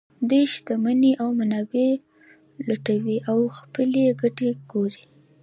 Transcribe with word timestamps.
دوی 0.29 0.43
شتمنۍ 0.53 1.13
او 1.21 1.29
منابع 1.39 1.89
لوټوي 2.67 3.17
او 3.29 3.39
خپلې 3.57 4.03
ګټې 4.21 4.49
ګوري 4.71 5.03